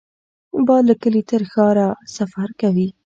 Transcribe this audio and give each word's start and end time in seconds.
باد 0.65 0.83
له 0.89 0.95
کلي 1.01 1.21
تر 1.29 1.41
ښار 1.51 1.77
سفر 2.17 2.47
کوي 2.61 2.87